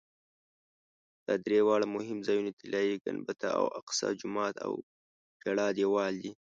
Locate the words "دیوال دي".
5.77-6.31